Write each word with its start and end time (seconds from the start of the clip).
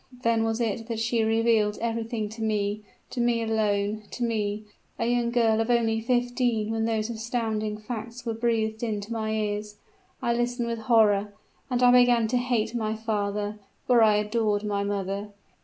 Then 0.23 0.43
was 0.43 0.59
it 0.59 0.87
that 0.87 0.97
she 0.99 1.21
revealed 1.23 1.77
everything 1.79 2.27
to 2.29 2.41
me 2.41 2.81
to 3.11 3.21
me 3.21 3.43
alone 3.43 4.01
to 4.09 4.23
me, 4.23 4.65
a 4.97 5.05
young 5.05 5.29
girl 5.29 5.61
of 5.61 5.69
only 5.69 6.01
fifteen 6.01 6.71
when 6.71 6.85
those 6.85 7.11
astounding 7.11 7.77
facts 7.77 8.25
were 8.25 8.33
breathed 8.33 8.81
into 8.81 9.13
my 9.13 9.29
ears. 9.29 9.75
I 10.19 10.33
listened 10.33 10.67
with 10.67 10.79
horror, 10.89 11.35
and 11.69 11.83
I 11.83 11.91
began 11.91 12.27
to 12.29 12.37
hate 12.37 12.73
my 12.73 12.95
father, 12.95 13.59
for 13.85 14.01
I 14.01 14.15
adored 14.15 14.63
my 14.63 14.83
mother. 14.83 15.33